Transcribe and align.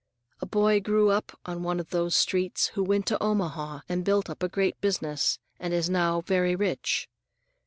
A 0.41 0.47
boy 0.47 0.79
grew 0.79 1.11
up 1.11 1.37
on 1.45 1.61
one 1.61 1.79
of 1.79 1.91
those 1.91 2.15
streets 2.15 2.69
who 2.69 2.81
went 2.83 3.05
to 3.05 3.21
Omaha 3.21 3.81
and 3.87 4.03
built 4.03 4.31
up 4.31 4.41
a 4.41 4.49
great 4.49 4.81
business, 4.81 5.37
and 5.59 5.75
is 5.75 5.91
now 5.91 6.21
very 6.21 6.55
rich. 6.55 7.07